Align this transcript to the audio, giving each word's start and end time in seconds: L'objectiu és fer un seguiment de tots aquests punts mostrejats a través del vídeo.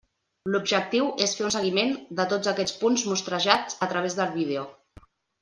L'objectiu 0.53 1.09
és 1.25 1.35
fer 1.39 1.45
un 1.47 1.53
seguiment 1.55 1.93
de 2.21 2.25
tots 2.33 2.51
aquests 2.53 2.79
punts 2.81 3.05
mostrejats 3.11 3.79
a 3.89 3.91
través 3.93 4.19
del 4.23 4.35
vídeo. 4.41 4.67